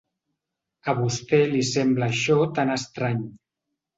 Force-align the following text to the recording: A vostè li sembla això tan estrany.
A 0.93 0.93
vostè 1.01 1.41
li 1.51 1.61
sembla 1.67 2.09
això 2.13 2.37
tan 2.61 2.75
estrany. 2.79 3.21